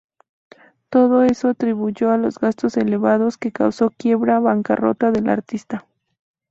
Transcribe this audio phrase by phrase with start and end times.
[0.89, 5.85] Todo eso atribuyó a los gastos elevados que causó quiebra bancarrota del artista.